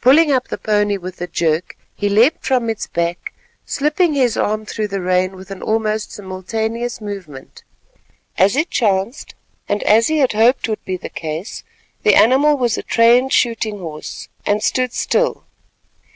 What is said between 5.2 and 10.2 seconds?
with an almost simultaneous movement. As it chanced, and as he